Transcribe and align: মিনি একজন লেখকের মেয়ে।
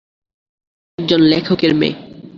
মিনি 0.89 0.99
একজন 0.99 1.21
লেখকের 1.23 1.73
মেয়ে। 1.75 1.95